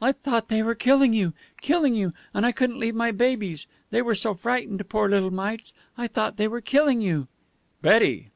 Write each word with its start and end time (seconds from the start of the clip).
"I 0.00 0.12
thought 0.12 0.48
they 0.48 0.62
were 0.62 0.74
killing 0.74 1.12
you 1.12 1.34
killing 1.60 1.94
you 1.94 2.14
and 2.32 2.46
I 2.46 2.52
couldn't 2.52 2.78
leave 2.80 2.94
my 2.94 3.10
babies 3.10 3.66
they 3.90 4.00
were 4.00 4.14
so 4.14 4.32
frightened, 4.32 4.82
poor 4.88 5.06
little 5.06 5.30
mites 5.30 5.74
I 5.98 6.06
thought 6.08 6.38
they 6.38 6.48
were 6.48 6.62
killing 6.62 7.02
you." 7.02 7.28
"Betty!" 7.82 8.30